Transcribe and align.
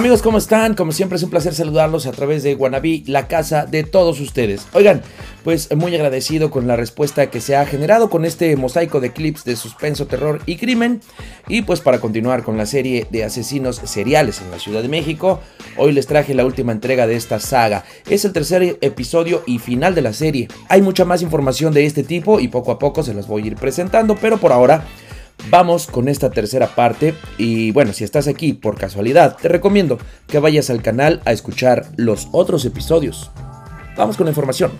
Amigos, 0.00 0.22
¿cómo 0.22 0.38
están? 0.38 0.72
Como 0.72 0.92
siempre 0.92 1.16
es 1.16 1.22
un 1.24 1.28
placer 1.28 1.54
saludarlos 1.54 2.06
a 2.06 2.12
través 2.12 2.42
de 2.42 2.54
Guanabí, 2.54 3.04
la 3.06 3.28
casa 3.28 3.66
de 3.66 3.84
todos 3.84 4.18
ustedes. 4.20 4.66
Oigan, 4.72 5.02
pues 5.44 5.76
muy 5.76 5.94
agradecido 5.94 6.50
con 6.50 6.66
la 6.66 6.74
respuesta 6.74 7.28
que 7.28 7.42
se 7.42 7.54
ha 7.54 7.66
generado 7.66 8.08
con 8.08 8.24
este 8.24 8.56
mosaico 8.56 9.00
de 9.00 9.12
clips 9.12 9.44
de 9.44 9.56
suspenso, 9.56 10.06
terror 10.06 10.40
y 10.46 10.56
crimen. 10.56 11.02
Y 11.48 11.60
pues 11.60 11.80
para 11.80 12.00
continuar 12.00 12.44
con 12.44 12.56
la 12.56 12.64
serie 12.64 13.08
de 13.10 13.24
asesinos 13.24 13.76
seriales 13.84 14.40
en 14.40 14.50
la 14.50 14.58
Ciudad 14.58 14.80
de 14.80 14.88
México, 14.88 15.40
hoy 15.76 15.92
les 15.92 16.06
traje 16.06 16.32
la 16.32 16.46
última 16.46 16.72
entrega 16.72 17.06
de 17.06 17.16
esta 17.16 17.38
saga. 17.38 17.84
Es 18.08 18.24
el 18.24 18.32
tercer 18.32 18.78
episodio 18.80 19.42
y 19.46 19.58
final 19.58 19.94
de 19.94 20.00
la 20.00 20.14
serie. 20.14 20.48
Hay 20.70 20.80
mucha 20.80 21.04
más 21.04 21.20
información 21.20 21.74
de 21.74 21.84
este 21.84 22.04
tipo 22.04 22.40
y 22.40 22.48
poco 22.48 22.72
a 22.72 22.78
poco 22.78 23.02
se 23.02 23.12
las 23.12 23.26
voy 23.26 23.42
a 23.42 23.46
ir 23.48 23.56
presentando, 23.56 24.16
pero 24.16 24.38
por 24.38 24.52
ahora 24.52 24.82
Vamos 25.48 25.86
con 25.86 26.08
esta 26.08 26.30
tercera 26.30 26.74
parte 26.74 27.14
y 27.38 27.72
bueno, 27.72 27.92
si 27.92 28.04
estás 28.04 28.28
aquí 28.28 28.52
por 28.52 28.76
casualidad, 28.76 29.36
te 29.40 29.48
recomiendo 29.48 29.98
que 30.26 30.38
vayas 30.38 30.70
al 30.70 30.82
canal 30.82 31.22
a 31.24 31.32
escuchar 31.32 31.86
los 31.96 32.28
otros 32.32 32.64
episodios. 32.64 33.30
Vamos 33.96 34.16
con 34.16 34.26
la 34.26 34.30
información. 34.30 34.72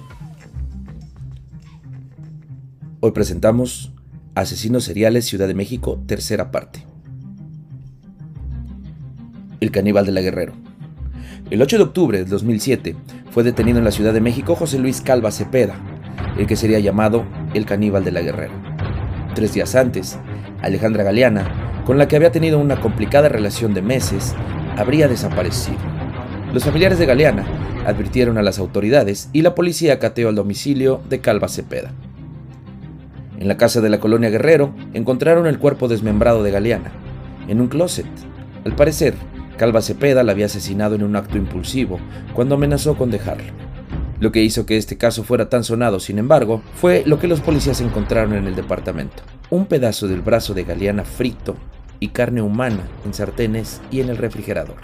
Hoy 3.01 3.12
presentamos 3.12 3.93
Asesinos 4.34 4.84
Seriales 4.84 5.25
Ciudad 5.25 5.48
de 5.48 5.55
México, 5.55 6.03
tercera 6.07 6.51
parte. 6.51 6.84
El 9.61 9.70
caníbal 9.70 10.06
de 10.06 10.12
la 10.12 10.20
Guerrero. 10.20 10.53
El 11.51 11.62
8 11.62 11.79
de 11.79 11.83
octubre 11.83 12.19
de 12.19 12.25
2007 12.27 12.97
fue 13.31 13.42
detenido 13.42 13.79
en 13.79 13.84
la 13.84 13.91
Ciudad 13.91 14.12
de 14.12 14.20
México 14.20 14.55
José 14.55 14.79
Luis 14.79 15.01
Calva 15.01 15.33
Cepeda, 15.33 15.75
el 16.39 16.47
que 16.47 16.56
sería 16.56 16.79
llamado 16.79 17.25
el 17.55 17.67
caníbal 17.67 18.05
de 18.05 18.12
la 18.12 18.20
Guerrero. 18.20 18.55
Tres 19.34 19.55
días 19.55 19.75
antes, 19.75 20.19
Alejandra 20.62 21.05
Galeana, 21.05 21.82
con 21.84 21.98
la 21.98 22.09
que 22.09 22.16
había 22.16 22.32
tenido 22.32 22.59
una 22.59 22.80
complicada 22.80 23.28
relación 23.28 23.75
de 23.75 23.83
meses, 23.83 24.34
habría 24.77 25.08
desaparecido. 25.08 25.78
Los 26.52 26.64
familiares 26.64 26.98
de 26.98 27.06
Galeana 27.06 27.44
advirtieron 27.86 28.39
a 28.39 28.42
las 28.42 28.58
autoridades 28.58 29.30
y 29.33 29.42
la 29.42 29.55
policía 29.55 29.98
cateó 29.98 30.28
el 30.28 30.34
domicilio 30.34 31.00
de 31.08 31.20
Calva 31.20 31.48
Cepeda. 31.48 31.92
En 33.39 33.48
la 33.48 33.56
casa 33.56 33.80
de 33.80 33.89
la 33.89 34.00
colonia 34.00 34.28
Guerrero 34.28 34.75
encontraron 34.92 35.47
el 35.47 35.58
cuerpo 35.58 35.89
desmembrado 35.89 36.42
de 36.42 36.50
Galeana, 36.50 36.92
en 37.48 37.61
un 37.61 37.69
closet. 37.69 38.06
Al 38.64 38.74
parecer, 38.74 39.14
Calva 39.56 39.80
Cepeda 39.80 40.22
la 40.22 40.33
había 40.33 40.47
asesinado 40.47 40.95
en 40.95 41.02
un 41.02 41.17
acto 41.17 41.39
impulsivo 41.39 41.98
cuando 42.34 42.55
amenazó 42.55 42.97
con 42.97 43.11
dejarlo. 43.11 43.52
Lo 44.21 44.33
que 44.33 44.43
hizo 44.43 44.67
que 44.67 44.77
este 44.77 44.99
caso 44.99 45.25
fuera 45.25 45.49
tan 45.49 45.65
sonado, 45.65 45.99
sin 45.99 46.19
embargo, 46.19 46.61
fue 46.75 47.03
lo 47.07 47.19
que 47.19 47.27
los 47.27 47.41
policías 47.41 47.81
encontraron 47.81 48.35
en 48.35 48.47
el 48.47 48.55
departamento. 48.55 49.23
Un 49.49 49.65
pedazo 49.65 50.09
del 50.09 50.21
brazo 50.21 50.53
de 50.53 50.65
Galeana 50.65 51.05
frito 51.05 51.57
y 52.01 52.09
carne 52.09 52.43
humana 52.43 52.87
en 53.07 53.15
sartenes 53.15 53.81
y 53.91 54.01
en 54.01 54.11
el 54.11 54.19
refrigerador. 54.19 54.77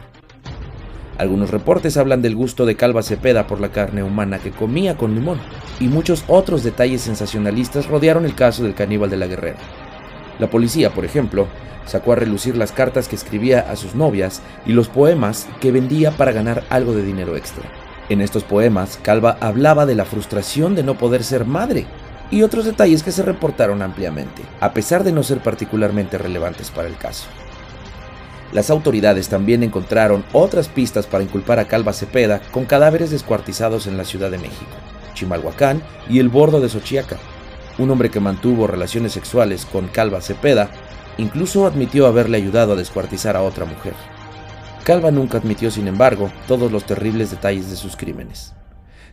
Algunos 1.18 1.50
reportes 1.50 1.98
hablan 1.98 2.22
del 2.22 2.34
gusto 2.34 2.64
de 2.64 2.76
Calva 2.76 3.02
Cepeda 3.02 3.46
por 3.46 3.60
la 3.60 3.72
carne 3.72 4.02
humana 4.02 4.38
que 4.38 4.52
comía 4.52 4.96
con 4.96 5.14
limón, 5.14 5.38
y 5.80 5.88
muchos 5.88 6.24
otros 6.28 6.64
detalles 6.64 7.02
sensacionalistas 7.02 7.88
rodearon 7.88 8.24
el 8.24 8.34
caso 8.34 8.62
del 8.62 8.74
caníbal 8.74 9.10
de 9.10 9.18
la 9.18 9.26
guerrera. 9.26 9.58
La 10.38 10.48
policía, 10.48 10.94
por 10.94 11.04
ejemplo, 11.04 11.46
sacó 11.84 12.12
a 12.12 12.16
relucir 12.16 12.56
las 12.56 12.72
cartas 12.72 13.06
que 13.06 13.16
escribía 13.16 13.70
a 13.70 13.76
sus 13.76 13.94
novias 13.94 14.40
y 14.64 14.72
los 14.72 14.88
poemas 14.88 15.46
que 15.60 15.72
vendía 15.72 16.10
para 16.10 16.32
ganar 16.32 16.64
algo 16.70 16.94
de 16.94 17.02
dinero 17.02 17.36
extra. 17.36 17.85
En 18.08 18.20
estos 18.20 18.44
poemas, 18.44 18.98
Calva 19.02 19.36
hablaba 19.40 19.84
de 19.84 19.96
la 19.96 20.04
frustración 20.04 20.76
de 20.76 20.84
no 20.84 20.96
poder 20.96 21.24
ser 21.24 21.44
madre 21.44 21.86
y 22.30 22.42
otros 22.42 22.64
detalles 22.64 23.02
que 23.02 23.10
se 23.10 23.22
reportaron 23.22 23.82
ampliamente, 23.82 24.42
a 24.60 24.72
pesar 24.72 25.02
de 25.02 25.12
no 25.12 25.24
ser 25.24 25.40
particularmente 25.40 26.16
relevantes 26.16 26.70
para 26.70 26.86
el 26.86 26.96
caso. 26.96 27.26
Las 28.52 28.70
autoridades 28.70 29.28
también 29.28 29.64
encontraron 29.64 30.24
otras 30.32 30.68
pistas 30.68 31.06
para 31.06 31.24
inculpar 31.24 31.58
a 31.58 31.66
Calva 31.66 31.92
Cepeda 31.92 32.40
con 32.52 32.64
cadáveres 32.64 33.10
descuartizados 33.10 33.88
en 33.88 33.96
la 33.96 34.04
Ciudad 34.04 34.30
de 34.30 34.38
México, 34.38 34.70
Chimalhuacán 35.14 35.82
y 36.08 36.20
el 36.20 36.28
bordo 36.28 36.60
de 36.60 36.68
Xochiaca. 36.68 37.16
Un 37.78 37.90
hombre 37.90 38.10
que 38.10 38.20
mantuvo 38.20 38.68
relaciones 38.68 39.12
sexuales 39.12 39.66
con 39.66 39.88
Calva 39.88 40.20
Cepeda 40.20 40.70
incluso 41.18 41.66
admitió 41.66 42.06
haberle 42.06 42.36
ayudado 42.36 42.74
a 42.74 42.76
descuartizar 42.76 43.36
a 43.36 43.42
otra 43.42 43.64
mujer. 43.64 43.94
Calva 44.86 45.10
nunca 45.10 45.38
admitió, 45.38 45.72
sin 45.72 45.88
embargo, 45.88 46.30
todos 46.46 46.70
los 46.70 46.86
terribles 46.86 47.32
detalles 47.32 47.68
de 47.68 47.74
sus 47.74 47.96
crímenes. 47.96 48.54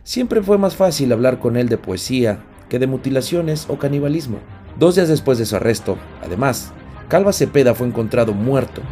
Siempre 0.04 0.40
fue 0.40 0.56
más 0.56 0.76
fácil 0.76 1.12
hablar 1.12 1.40
con 1.40 1.56
él 1.56 1.68
de 1.68 1.78
poesía 1.78 2.44
que 2.68 2.78
de 2.78 2.86
mutilaciones 2.86 3.66
o 3.66 3.76
canibalismo. 3.76 4.38
Dos 4.78 4.94
días 4.94 5.08
después 5.08 5.36
de 5.36 5.46
su 5.46 5.56
arresto, 5.56 5.98
además, 6.22 6.72
Calva 7.08 7.32
Cepeda 7.32 7.74
fue 7.74 7.88
encontrado 7.88 8.34
muerto, 8.34 8.82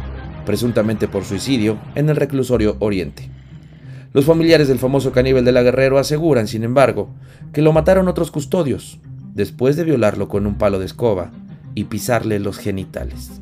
presuntamente 0.45 1.07
por 1.07 1.23
suicidio, 1.23 1.77
en 1.95 2.09
el 2.09 2.17
reclusorio 2.17 2.75
Oriente. 2.79 3.29
Los 4.11 4.25
familiares 4.25 4.67
del 4.67 4.77
famoso 4.77 5.13
caníbal 5.13 5.45
de 5.45 5.53
la 5.53 5.63
Guerrero 5.63 5.99
aseguran, 5.99 6.49
sin 6.49 6.65
embargo, 6.65 7.11
que 7.53 7.61
lo 7.61 7.71
mataron 7.71 8.09
otros 8.09 8.29
custodios, 8.29 8.99
después 9.33 9.77
de 9.77 9.85
violarlo 9.85 10.27
con 10.27 10.45
un 10.45 10.55
palo 10.55 10.79
de 10.79 10.85
escoba 10.87 11.31
y 11.75 11.85
pisarle 11.85 12.41
los 12.41 12.57
genitales. 12.57 13.39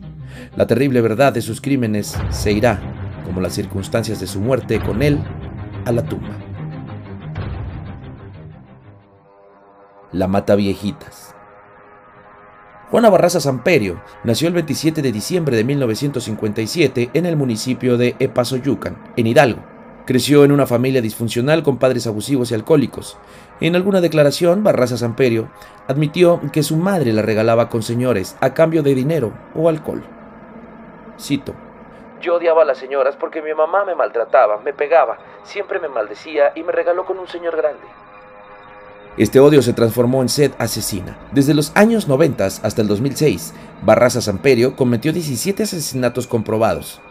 La 0.55 0.67
terrible 0.67 1.01
verdad 1.01 1.33
de 1.33 1.41
sus 1.41 1.59
crímenes 1.59 2.15
se 2.29 2.51
irá 2.51 3.00
como 3.23 3.41
las 3.41 3.53
circunstancias 3.53 4.19
de 4.19 4.27
su 4.27 4.39
muerte 4.39 4.79
con 4.79 5.01
él, 5.01 5.19
a 5.85 5.91
la 5.91 6.03
tumba. 6.03 6.37
La 10.11 10.27
Mata 10.27 10.55
Viejitas. 10.55 11.35
Juana 12.91 13.09
Barraza 13.09 13.39
Samperio 13.39 14.01
nació 14.25 14.49
el 14.49 14.53
27 14.53 15.01
de 15.01 15.13
diciembre 15.13 15.55
de 15.55 15.63
1957 15.63 17.11
en 17.13 17.25
el 17.25 17.37
municipio 17.37 17.97
de 17.97 18.17
Epazoyucan, 18.19 18.97
en 19.15 19.27
Hidalgo. 19.27 19.61
Creció 20.05 20.43
en 20.43 20.51
una 20.51 20.65
familia 20.65 21.01
disfuncional 21.01 21.63
con 21.63 21.77
padres 21.77 22.05
abusivos 22.05 22.51
y 22.51 22.53
alcohólicos. 22.53 23.17
En 23.61 23.77
alguna 23.77 24.01
declaración, 24.01 24.63
Barraza 24.63 24.97
Samperio 24.97 25.49
admitió 25.87 26.41
que 26.51 26.63
su 26.63 26.75
madre 26.75 27.13
la 27.13 27.21
regalaba 27.21 27.69
con 27.69 27.81
señores 27.81 28.35
a 28.41 28.53
cambio 28.53 28.83
de 28.83 28.93
dinero 28.93 29.31
o 29.55 29.69
alcohol. 29.69 30.03
Cito. 31.17 31.55
Yo 32.21 32.35
odiaba 32.35 32.61
a 32.61 32.65
las 32.65 32.77
señoras 32.77 33.15
porque 33.15 33.41
mi 33.41 33.53
mamá 33.53 33.83
me 33.83 33.95
maltrataba, 33.95 34.59
me 34.59 34.73
pegaba, 34.73 35.17
siempre 35.43 35.79
me 35.79 35.89
maldecía 35.89 36.51
y 36.55 36.63
me 36.63 36.71
regaló 36.71 37.05
con 37.05 37.17
un 37.17 37.27
señor 37.27 37.57
grande. 37.57 37.81
Este 39.17 39.39
odio 39.39 39.61
se 39.61 39.73
transformó 39.73 40.21
en 40.21 40.29
sed 40.29 40.51
asesina. 40.57 41.17
Desde 41.31 41.53
los 41.53 41.71
años 41.75 42.07
90 42.07 42.45
hasta 42.45 42.81
el 42.81 42.87
2006, 42.87 43.53
Barraza 43.81 44.21
Samperio 44.21 44.75
cometió 44.75 45.11
17 45.11 45.63
asesinatos 45.63 46.27
comprobados 46.27 47.01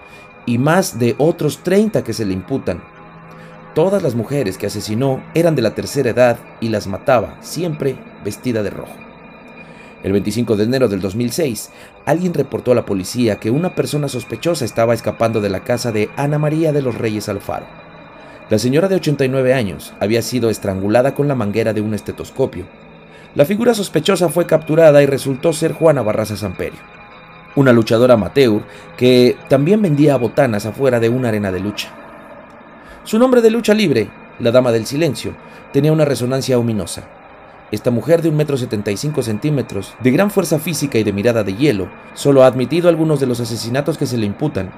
y 0.47 0.59
más 0.59 0.99
de 0.99 1.15
otros 1.19 1.59
30 1.59 2.03
que 2.03 2.15
se 2.15 2.25
le 2.25 2.33
imputan. 2.33 2.83
Todas 3.75 4.03
las 4.03 4.15
mujeres 4.15 4.59
que 4.59 4.67
asesinó 4.67 5.23
eran 5.35 5.55
de 5.55 5.63
la 5.63 5.75
tercera 5.75 6.11
edad 6.11 6.39
y 6.61 6.71
las 6.71 6.87
mataba, 6.87 7.37
siempre 7.41 7.97
vestida 8.25 8.63
de 8.63 8.71
rojo. 8.71 9.10
El 10.03 10.13
25 10.13 10.57
de 10.57 10.65
enero 10.65 10.89
del 10.89 11.01
2006, 11.01 11.71
alguien 12.07 12.33
reportó 12.33 12.73
a 12.73 12.75
la 12.75 12.87
policía 12.87 13.37
que 13.37 13.51
una 13.51 13.75
persona 13.75 14.09
sospechosa 14.09 14.65
estaba 14.65 14.95
escapando 14.95 15.43
de 15.43 15.51
la 15.51 15.61
casa 15.61 15.93
de 15.93 16.09
Ana 16.17 16.39
María 16.39 16.73
de 16.73 16.81
los 16.81 16.97
Reyes 16.97 17.29
Alfaro. 17.29 17.67
La 18.49 18.59
señora 18.59 18.89
de 18.89 18.97
89 18.97 19.53
años 19.53 19.93
había 20.01 20.23
sido 20.23 20.49
estrangulada 20.49 21.15
con 21.15 21.29
la 21.29 21.35
manguera 21.35 21.75
de 21.75 21.83
un 21.83 21.93
estetoscopio. 21.93 22.65
La 23.35 23.45
figura 23.45 23.75
sospechosa 23.75 24.31
fue 24.31 24.47
capturada 24.47 25.03
y 25.03 25.07
resultó 25.07 25.53
ser 25.53 25.73
Juana 25.73 26.03
Barraza 26.03 26.37
Samperio, 26.37 26.81
una 27.55 27.73
luchadora 27.73 28.15
amateur 28.15 28.63
que 28.97 29.37
también 29.49 29.83
vendía 29.83 30.17
botanas 30.17 30.65
afuera 30.65 30.99
de 30.99 31.11
una 31.11 31.29
arena 31.29 31.53
de 31.53 31.61
lucha. 31.61 31.91
Su 33.05 33.19
nombre 33.19 33.43
de 33.43 33.51
lucha 33.51 33.75
libre, 33.75 34.09
la 34.41 34.51
Dama 34.51 34.73
del 34.73 34.87
Silencio, 34.87 35.35
tenía 35.73 35.93
una 35.93 36.07
resonancia 36.07 36.59
ominosa. 36.59 37.20
Esta 37.71 37.93
mujer 37.93 38.21
de 38.21 38.33
1,75 38.33 39.05
m 39.15 39.23
centímetros, 39.23 39.95
de 40.03 40.11
gran 40.11 40.31
fuerza 40.31 40.59
física 40.59 40.99
y 40.99 41.05
de 41.05 41.13
mirada 41.13 41.45
de 41.45 41.55
hielo, 41.55 41.89
solo 42.15 42.43
ha 42.43 42.47
admitido 42.47 42.89
algunos 42.89 43.21
de 43.21 43.27
los 43.27 43.39
asesinatos 43.39 43.97
que 43.97 44.07
se 44.07 44.19
le 44.19 44.27
imputan, 44.27 44.73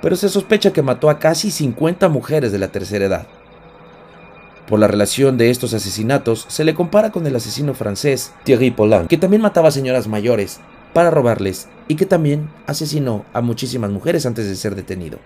pero 0.00 0.16
se 0.16 0.28
sospecha 0.28 0.72
que 0.72 0.82
mató 0.82 1.08
a 1.08 1.20
casi 1.20 1.52
50 1.52 2.08
mujeres 2.08 2.50
de 2.50 2.58
la 2.58 2.68
tercera 2.68 3.04
edad. 3.04 3.26
Por 4.66 4.80
la 4.80 4.88
relación 4.88 5.38
de 5.38 5.50
estos 5.50 5.72
asesinatos, 5.72 6.44
se 6.48 6.64
le 6.64 6.74
compara 6.74 7.12
con 7.12 7.26
el 7.26 7.36
asesino 7.36 7.74
francés 7.74 8.32
Thierry 8.42 8.72
Poulain, 8.72 9.06
que 9.06 9.18
también 9.18 9.42
mataba 9.42 9.68
a 9.68 9.72
señoras 9.72 10.08
mayores 10.08 10.58
para 10.92 11.10
robarles 11.10 11.68
y 11.86 11.94
que 11.94 12.06
también 12.06 12.50
asesinó 12.66 13.24
a 13.32 13.40
muchísimas 13.40 13.90
mujeres 13.90 14.26
antes 14.26 14.48
de 14.48 14.56
ser 14.56 14.74
detenido. 14.74 15.18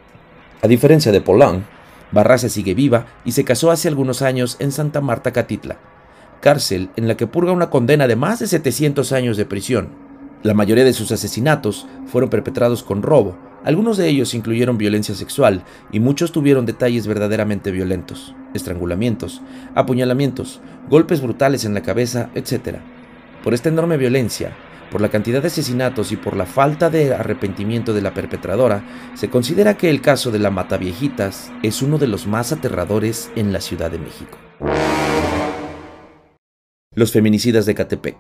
A 0.63 0.69
diferencia 0.69 1.13
de 1.13 1.21
Poulain, 1.23 1.65
Barraza 2.13 2.51
sigue 2.51 2.75
viva 2.75 3.07
y 3.25 3.33
se 3.33 3.45
casó 3.45 3.71
hace 3.71 3.89
algunos 3.89 4.21
años 4.21 4.57
en 4.59 4.73
Santa 4.73 5.01
Marta, 5.01 5.33
Catitla, 5.33 5.79
cárcel 6.41 6.91
en 6.97 7.09
la 7.09 7.17
que 7.17 7.27
purga 7.27 7.53
una 7.53 7.71
condena 7.71 8.07
de 8.07 8.17
más 8.17 8.39
de 8.39 8.47
700 8.47 9.13
años 9.13 9.37
de 9.37 9.47
prisión. 9.47 9.89
La 10.43 10.55
mayoría 10.55 10.85
de 10.85 10.93
sus 10.93 11.13
asesinatos 11.13 11.87
fueron 12.07 12.31
perpetrados 12.31 12.83
con 12.83 13.03
robo, 13.03 13.37
algunos 13.67 13.97
de 13.97 14.09
ellos 14.09 14.33
incluyeron 14.35 14.79
violencia 14.79 15.17
sexual 15.17 15.65
y 15.91 15.99
muchos 15.99 16.31
tuvieron 16.31 16.67
detalles 16.67 17.09
verdaderamente 17.09 17.73
violentos, 17.73 18.33
estrangulamientos, 18.55 19.43
apuñalamientos, 19.75 20.61
golpes 20.89 21.21
brutales 21.21 21.65
en 21.65 21.75
la 21.75 21.83
cabeza, 21.83 22.31
etc. 22.37 22.79
Por 23.43 23.55
esta 23.55 23.69
enorme 23.69 23.97
violencia, 23.97 24.57
Por 24.93 25.01
la 25.01 25.09
cantidad 25.09 25.43
de 25.43 25.49
asesinatos 25.49 26.13
y 26.13 26.17
por 26.17 26.37
la 26.37 26.47
falta 26.47 26.91
de 26.91 27.13
arrepentimiento 27.13 27.93
de 27.93 28.03
la 28.03 28.15
perpetradora, 28.15 28.85
se 29.15 29.29
considera 29.29 29.77
que 29.77 29.91
el 29.91 30.01
caso 30.01 30.31
de 30.31 30.39
la 30.39 30.53
Mataviejitas 30.53 31.51
es 31.65 31.83
uno 31.83 31.99
de 31.99 32.07
los 32.07 32.29
más 32.29 32.53
aterradores 32.53 33.33
en 33.35 33.53
la 33.53 33.61
Ciudad 33.61 33.91
de 33.91 33.99
México. 33.99 34.39
Los 36.97 37.13
feminicidas 37.13 37.67
de 37.67 37.75
Catepec. 37.75 38.17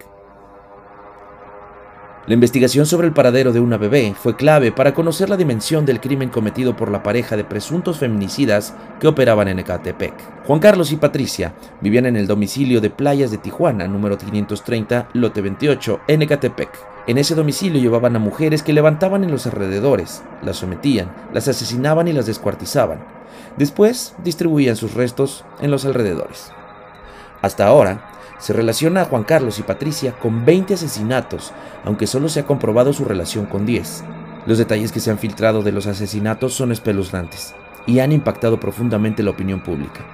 La 2.27 2.35
investigación 2.35 2.85
sobre 2.85 3.07
el 3.07 3.15
paradero 3.15 3.55
de 3.55 3.59
una 3.59 3.79
bebé 3.79 4.15
fue 4.15 4.37
clave 4.37 4.71
para 4.71 4.93
conocer 4.93 5.31
la 5.31 5.39
dimensión 5.39 5.87
del 5.87 5.99
crimen 5.99 6.29
cometido 6.29 6.77
por 6.77 6.91
la 6.91 7.03
pareja 7.03 7.39
de 7.39 7.45
presuntos 7.45 7.99
feminicidas 7.99 8.75
que 9.01 9.09
operaban 9.09 9.49
en 9.49 9.61
Ecatepec. 9.61 10.13
Juan 10.45 10.61
Carlos 10.61 10.93
y 10.93 10.97
Patricia 10.97 11.55
vivían 11.81 12.05
en 12.05 12.17
el 12.17 12.27
domicilio 12.27 12.83
de 12.83 12.91
Playas 12.91 13.31
de 13.31 13.39
Tijuana, 13.39 13.89
número 13.89 14.19
530, 14.19 15.09
lote 15.15 15.41
28, 15.41 16.01
en 16.09 16.21
Ecatepec. 16.21 16.69
En 17.07 17.17
ese 17.17 17.35
domicilio 17.35 17.81
llevaban 17.81 18.15
a 18.15 18.19
mujeres 18.19 18.63
que 18.63 18.75
levantaban 18.75 19.25
en 19.25 19.31
los 19.31 19.47
alrededores, 19.47 20.23
las 20.43 20.59
sometían, 20.59 21.11
las 21.33 21.49
asesinaban 21.49 22.09
y 22.09 22.13
las 22.13 22.27
descuartizaban. 22.27 22.99
Después 23.57 24.15
distribuían 24.23 24.77
sus 24.77 24.93
restos 24.93 25.47
en 25.63 25.71
los 25.71 25.87
alrededores. 25.87 26.53
Hasta 27.41 27.67
ahora, 27.67 28.16
se 28.39 28.53
relaciona 28.53 29.03
a 29.03 29.05
Juan 29.05 29.25
Carlos 29.25 29.59
y 29.59 29.63
Patricia 29.63 30.13
con 30.13 30.45
20 30.45 30.75
asesinatos, 30.75 31.53
aunque 31.85 32.07
solo 32.07 32.29
se 32.29 32.41
ha 32.41 32.47
comprobado 32.47 32.93
su 32.93 33.05
relación 33.05 33.47
con 33.47 33.67
10. 33.67 34.05
Los 34.47 34.59
detalles 34.59 34.93
que 34.93 35.01
se 35.01 35.11
han 35.11 35.19
filtrado 35.19 35.63
de 35.63 35.73
los 35.73 35.87
asesinatos 35.87 36.55
son 36.55 36.73
espeluznantes 36.73 37.55
y 37.87 38.01
han 38.01 38.13
impactado 38.13 38.61
profundamente 38.61 39.23
la 39.23 39.31
opinión 39.31 39.61
pública. 39.61 40.05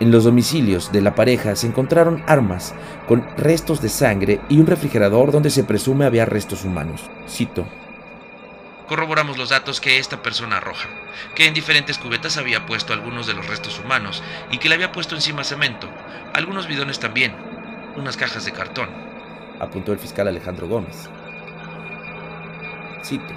En 0.00 0.10
los 0.10 0.24
domicilios 0.24 0.92
de 0.92 1.02
la 1.02 1.14
pareja 1.14 1.54
se 1.56 1.66
encontraron 1.66 2.24
armas 2.26 2.74
con 3.06 3.26
restos 3.36 3.82
de 3.82 3.90
sangre 3.90 4.40
y 4.48 4.58
un 4.58 4.66
refrigerador 4.66 5.30
donde 5.30 5.50
se 5.50 5.62
presume 5.62 6.06
había 6.06 6.24
restos 6.24 6.64
humanos. 6.64 7.02
Cito. 7.28 7.66
Corroboramos 8.88 9.36
los 9.36 9.50
datos 9.50 9.80
que 9.80 9.98
esta 9.98 10.22
persona 10.22 10.56
arroja, 10.56 10.88
que 11.34 11.46
en 11.46 11.54
diferentes 11.54 11.98
cubetas 11.98 12.38
había 12.38 12.66
puesto 12.66 12.92
algunos 12.92 13.26
de 13.26 13.34
los 13.34 13.46
restos 13.46 13.78
humanos 13.78 14.22
y 14.50 14.58
que 14.58 14.68
le 14.68 14.74
había 14.74 14.90
puesto 14.90 15.14
encima 15.14 15.44
cemento, 15.44 15.88
algunos 16.32 16.66
bidones 16.66 16.98
también, 16.98 17.32
unas 17.96 18.16
cajas 18.16 18.44
de 18.44 18.52
cartón, 18.52 18.88
apuntó 19.58 19.92
el 19.92 19.98
fiscal 19.98 20.28
Alejandro 20.28 20.68
Gómez. 20.68 21.08
Cito. 23.04 23.34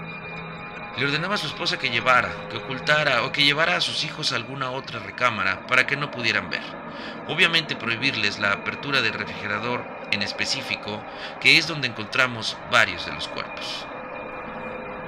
Le 0.97 1.05
ordenaba 1.05 1.35
a 1.35 1.37
su 1.37 1.47
esposa 1.47 1.79
que 1.79 1.89
llevara, 1.89 2.29
que 2.51 2.57
ocultara 2.57 3.23
o 3.23 3.31
que 3.31 3.43
llevara 3.43 3.75
a 3.75 3.81
sus 3.81 4.03
hijos 4.03 4.31
a 4.31 4.35
alguna 4.35 4.69
otra 4.69 4.99
recámara 4.99 5.65
para 5.65 5.87
que 5.87 5.97
no 5.97 6.11
pudieran 6.11 6.51
ver. 6.51 6.61
Obviamente 7.27 7.75
prohibirles 7.75 8.39
la 8.39 8.51
apertura 8.51 9.01
del 9.01 9.13
refrigerador 9.13 9.81
en 10.11 10.21
específico, 10.21 11.01
que 11.41 11.57
es 11.57 11.67
donde 11.67 11.87
encontramos 11.87 12.55
varios 12.71 13.07
de 13.07 13.13
los 13.13 13.27
cuerpos. 13.27 13.87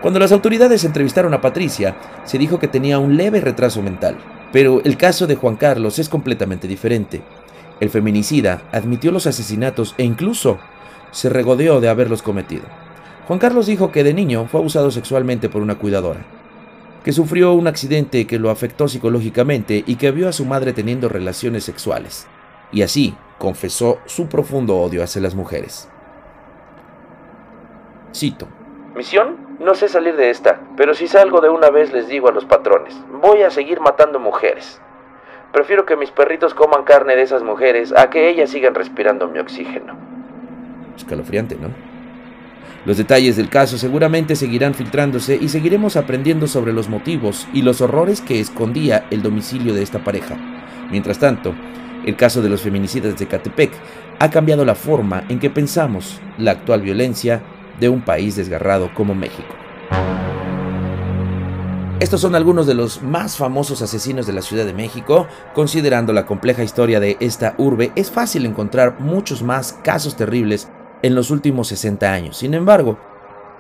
Cuando 0.01 0.19
las 0.19 0.31
autoridades 0.31 0.83
entrevistaron 0.83 1.33
a 1.33 1.41
Patricia, 1.41 1.95
se 2.25 2.39
dijo 2.39 2.59
que 2.59 2.67
tenía 2.67 2.97
un 2.97 3.15
leve 3.15 3.39
retraso 3.39 3.81
mental, 3.83 4.17
pero 4.51 4.81
el 4.83 4.97
caso 4.97 5.27
de 5.27 5.35
Juan 5.35 5.55
Carlos 5.55 5.99
es 5.99 6.09
completamente 6.09 6.67
diferente. 6.67 7.21
El 7.79 7.89
feminicida 7.89 8.61
admitió 8.71 9.11
los 9.11 9.27
asesinatos 9.27 9.95
e 9.97 10.03
incluso 10.03 10.59
se 11.11 11.29
regodeó 11.29 11.81
de 11.81 11.89
haberlos 11.89 12.21
cometido. 12.21 12.63
Juan 13.27 13.39
Carlos 13.39 13.65
dijo 13.65 13.91
que 13.91 14.03
de 14.03 14.13
niño 14.13 14.47
fue 14.49 14.59
abusado 14.59 14.91
sexualmente 14.91 15.49
por 15.49 15.61
una 15.61 15.75
cuidadora, 15.75 16.25
que 17.03 17.11
sufrió 17.11 17.53
un 17.53 17.67
accidente 17.67 18.27
que 18.27 18.39
lo 18.39 18.49
afectó 18.49 18.87
psicológicamente 18.87 19.83
y 19.85 19.95
que 19.95 20.11
vio 20.11 20.29
a 20.29 20.33
su 20.33 20.45
madre 20.45 20.73
teniendo 20.73 21.09
relaciones 21.09 21.63
sexuales, 21.63 22.27
y 22.71 22.81
así 22.81 23.15
confesó 23.39 23.99
su 24.05 24.27
profundo 24.27 24.77
odio 24.77 25.03
hacia 25.03 25.21
las 25.21 25.35
mujeres. 25.35 25.89
Cito. 28.13 28.47
¿Misión? 28.95 29.57
No 29.59 29.73
sé 29.73 29.89
salir 29.89 30.15
de 30.15 30.29
esta, 30.29 30.61
pero 30.77 30.93
si 30.93 31.07
salgo 31.07 31.41
de 31.41 31.49
una 31.49 31.69
vez 31.69 31.91
les 31.91 32.07
digo 32.07 32.29
a 32.29 32.31
los 32.31 32.45
patrones, 32.45 32.95
voy 33.21 33.41
a 33.41 33.49
seguir 33.49 33.81
matando 33.81 34.19
mujeres. 34.19 34.81
Prefiero 35.55 35.85
que 35.85 35.95
mis 35.95 36.11
perritos 36.11 36.53
coman 36.53 36.83
carne 36.83 37.15
de 37.15 37.21
esas 37.21 37.41
mujeres 37.41 37.93
a 37.95 38.09
que 38.09 38.29
ellas 38.29 38.49
sigan 38.49 38.75
respirando 38.75 39.29
mi 39.29 39.39
oxígeno. 39.39 39.95
Escalofriante, 40.97 41.55
¿no? 41.55 41.69
Los 42.83 42.97
detalles 42.97 43.37
del 43.37 43.47
caso 43.47 43.77
seguramente 43.77 44.35
seguirán 44.35 44.73
filtrándose 44.73 45.37
y 45.39 45.47
seguiremos 45.47 45.95
aprendiendo 45.95 46.47
sobre 46.47 46.73
los 46.73 46.89
motivos 46.89 47.47
y 47.53 47.61
los 47.61 47.79
horrores 47.79 48.19
que 48.19 48.41
escondía 48.41 49.05
el 49.11 49.21
domicilio 49.21 49.73
de 49.73 49.81
esta 49.81 49.99
pareja. 49.99 50.35
Mientras 50.91 51.19
tanto, 51.19 51.55
el 52.05 52.17
caso 52.17 52.41
de 52.41 52.49
los 52.49 52.61
feminicidas 52.61 53.17
de 53.17 53.25
Catepec 53.25 53.71
ha 54.19 54.29
cambiado 54.29 54.65
la 54.65 54.75
forma 54.75 55.23
en 55.29 55.39
que 55.39 55.49
pensamos 55.49 56.19
la 56.37 56.51
actual 56.51 56.81
violencia 56.81 57.41
de 57.79 57.87
un 57.87 58.01
país 58.01 58.35
desgarrado 58.35 58.93
como 58.93 59.15
México. 59.15 59.55
Estos 62.01 62.19
son 62.19 62.35
algunos 62.35 62.67
de 62.67 62.73
los 62.73 63.01
más 63.01 63.37
famosos 63.37 63.81
asesinos 63.81 64.27
de 64.27 64.33
la 64.33 64.41
Ciudad 64.41 64.65
de 64.65 64.73
México. 64.73 65.27
Considerando 65.53 66.11
la 66.11 66.25
compleja 66.25 66.61
historia 66.61 66.99
de 66.99 67.15
esta 67.21 67.55
urbe, 67.57 67.93
es 67.95 68.11
fácil 68.11 68.45
encontrar 68.45 68.99
muchos 68.99 69.41
más 69.41 69.71
casos 69.81 70.17
terribles 70.17 70.67
en 71.03 71.15
los 71.15 71.31
últimos 71.31 71.69
60 71.69 72.11
años. 72.11 72.35
Sin 72.35 72.53
embargo, 72.53 72.99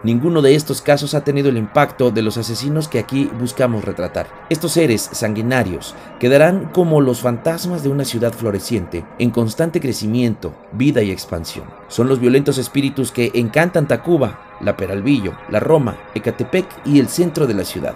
ninguno 0.03 0.41
de 0.41 0.53
estos 0.53 0.81
casos 0.81 1.13
ha 1.13 1.23
tenido 1.23 1.47
el 1.47 1.55
impacto 1.55 2.11
de 2.11 2.21
los 2.21 2.37
asesinos 2.37 2.89
que 2.89 2.99
aquí 2.99 3.31
buscamos 3.39 3.85
retratar. 3.85 4.27
Estos 4.49 4.73
seres 4.73 5.09
sanguinarios 5.13 5.95
quedarán 6.19 6.71
como 6.73 6.99
los 6.99 7.21
fantasmas 7.21 7.83
de 7.83 7.89
una 7.89 8.03
ciudad 8.03 8.33
floreciente, 8.33 9.05
en 9.17 9.31
constante 9.31 9.79
crecimiento, 9.79 10.53
vida 10.73 11.01
y 11.01 11.09
expansión. 11.09 11.67
Son 11.87 12.09
los 12.09 12.19
violentos 12.19 12.57
espíritus 12.57 13.13
que 13.13 13.31
encantan 13.33 13.87
Tacuba, 13.87 14.57
la 14.59 14.75
Peralvillo, 14.75 15.37
la 15.49 15.61
Roma, 15.61 15.95
Ecatepec 16.15 16.67
y 16.83 16.99
el 16.99 17.07
centro 17.07 17.47
de 17.47 17.53
la 17.53 17.63
ciudad 17.63 17.95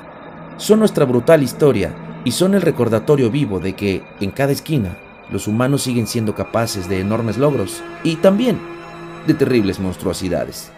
son 0.60 0.80
nuestra 0.80 1.06
brutal 1.06 1.42
historia 1.42 1.96
y 2.26 2.32
son 2.32 2.54
el 2.54 2.62
recordatorio 2.62 3.32
vivo 3.32 3.60
de 3.60 3.74
que, 3.74 4.04
en 4.20 4.30
cada 4.30 4.52
esquina, 4.52 4.98
los 5.32 5.48
humanos 5.48 5.84
siguen 5.84 6.06
siendo 6.06 6.36
capaces 6.36 6.90
de 6.90 7.00
enormes 7.00 7.38
logros 7.38 7.82
y 8.04 8.18
también 8.18 8.60
de 9.26 9.34
terribles 9.34 9.80
monstruosidades. 9.80 10.72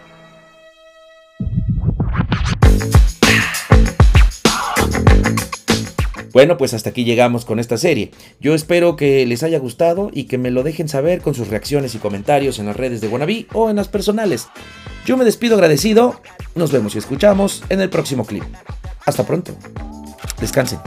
Bueno, 6.32 6.56
pues 6.56 6.72
hasta 6.72 6.90
aquí 6.90 7.04
llegamos 7.04 7.44
con 7.44 7.58
esta 7.58 7.76
serie. 7.76 8.10
Yo 8.40 8.54
espero 8.54 8.96
que 8.96 9.26
les 9.26 9.42
haya 9.42 9.58
gustado 9.58 10.10
y 10.14 10.24
que 10.24 10.38
me 10.38 10.50
lo 10.50 10.62
dejen 10.62 10.88
saber 10.88 11.20
con 11.20 11.34
sus 11.34 11.48
reacciones 11.48 11.94
y 11.94 11.98
comentarios 11.98 12.58
en 12.58 12.66
las 12.66 12.76
redes 12.76 13.02
de 13.02 13.08
Wannabe 13.08 13.46
o 13.52 13.68
en 13.68 13.76
las 13.76 13.88
personales. 13.88 14.48
Yo 15.04 15.18
me 15.18 15.26
despido 15.26 15.56
agradecido. 15.56 16.22
Nos 16.54 16.72
vemos 16.72 16.94
y 16.94 16.98
escuchamos 16.98 17.62
en 17.68 17.82
el 17.82 17.90
próximo 17.90 18.24
clip. 18.24 18.44
Hasta 19.06 19.24
pronto. 19.24 19.52
Descansen. 20.40 20.80